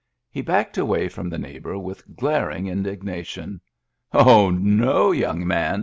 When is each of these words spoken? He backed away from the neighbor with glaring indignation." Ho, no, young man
He 0.31 0.41
backed 0.41 0.79
away 0.79 1.09
from 1.09 1.29
the 1.29 1.37
neighbor 1.37 1.77
with 1.77 2.15
glaring 2.15 2.65
indignation." 2.65 3.61
Ho, 4.13 4.49
no, 4.49 5.11
young 5.11 5.45
man 5.45 5.79